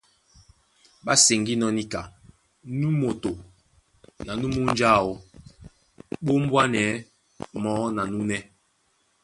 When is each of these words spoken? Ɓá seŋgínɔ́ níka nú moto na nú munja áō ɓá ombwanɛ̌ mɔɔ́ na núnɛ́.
Ɓá 1.05 1.13
seŋgínɔ́ 1.25 1.69
níka 1.77 2.01
nú 2.79 2.87
moto 3.01 3.31
na 4.25 4.31
nú 4.39 4.47
munja 4.55 4.87
áō 4.99 5.13
ɓá 6.23 6.31
ombwanɛ̌ 6.37 6.85
mɔɔ́ 7.61 7.87
na 7.95 8.03
núnɛ́. 8.11 8.41